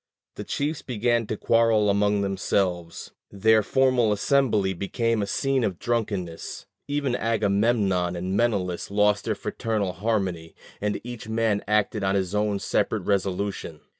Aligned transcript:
The 0.33 0.43
chiefs 0.43 0.81
began 0.81 1.27
to 1.27 1.37
quarrel 1.37 1.87
among 1.87 2.21
themselves; 2.21 3.11
their 3.29 3.61
formal 3.61 4.11
assembly 4.11 4.73
became 4.73 5.21
a 5.21 5.27
scene 5.27 5.63
of 5.63 5.77
drunkenness; 5.77 6.65
even 6.87 7.15
Agamemnon 7.15 8.15
and 8.15 8.35
Menelaus 8.35 8.89
lost 8.89 9.25
their 9.25 9.35
fraternal 9.35 9.93
harmony, 9.93 10.55
and 10.81 10.99
each 11.03 11.29
man 11.29 11.63
acted 11.67 12.03
on 12.03 12.15
his 12.15 12.33
own 12.33 12.57
separate 12.57 13.03
resolution. 13.03 13.79